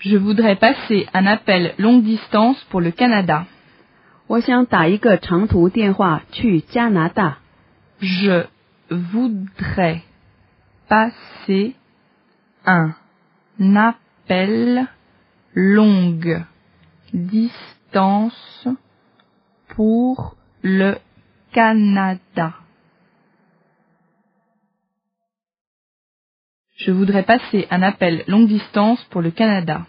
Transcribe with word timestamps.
Je 0.00 0.16
voudrais 0.16 0.56
passer 0.56 1.06
un 1.12 1.26
appel 1.26 1.74
longue 1.76 2.02
distance 2.02 2.56
pour 2.70 2.80
le 2.80 2.90
Canada. 2.90 3.44
Je 8.00 8.46
voudrais 8.90 10.02
passer 10.88 11.76
un 12.64 12.94
appel 13.76 14.86
longue 15.54 16.44
distance 17.12 18.68
pour 19.68 20.34
le 20.62 20.96
Canada. 21.52 22.59
Je 26.80 26.92
voudrais 26.92 27.24
passer 27.24 27.66
un 27.70 27.82
appel 27.82 28.24
longue 28.26 28.48
distance 28.48 29.04
pour 29.10 29.20
le 29.20 29.30
Canada. 29.30 29.82